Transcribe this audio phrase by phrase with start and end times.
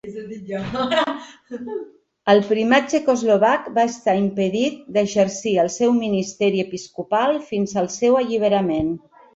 [2.33, 8.95] El Primat txecoslovac va estar impedit d'exercir el seu ministeri episcopal fins al seu alliberament.